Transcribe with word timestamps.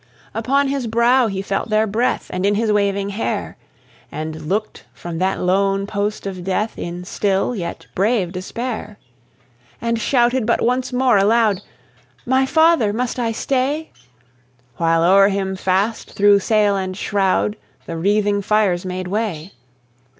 Upon 0.33 0.69
his 0.69 0.87
brow 0.87 1.27
he 1.27 1.43
felt 1.43 1.69
their 1.69 1.85
breath, 1.85 2.31
And 2.33 2.43
in 2.43 2.55
his 2.55 2.71
waving 2.71 3.09
hair; 3.09 3.55
And 4.11 4.47
looked 4.47 4.83
from 4.95 5.19
that 5.19 5.39
lone 5.39 5.85
post 5.85 6.25
of 6.25 6.43
death 6.43 6.73
In 6.75 7.03
still, 7.05 7.55
yet 7.55 7.85
brave 7.93 8.31
despair. 8.31 8.97
And 9.79 10.01
shouted 10.01 10.47
but 10.47 10.63
once 10.63 10.91
more 10.91 11.19
aloud 11.19 11.61
"My 12.25 12.47
father! 12.47 12.91
must 12.91 13.19
I 13.19 13.31
stay?" 13.31 13.91
While 14.77 15.03
o'er 15.03 15.27
him 15.29 15.55
fast, 15.55 16.13
through 16.13 16.39
sail 16.39 16.75
and 16.75 16.97
shroud, 16.97 17.55
The 17.85 17.95
wreathing 17.95 18.41
fires 18.41 18.83
made 18.83 19.07
way. 19.07 19.51